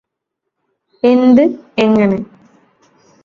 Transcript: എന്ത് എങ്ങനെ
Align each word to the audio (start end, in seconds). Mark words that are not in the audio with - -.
എന്ത് 1.03 1.43
എങ്ങനെ 1.77 2.17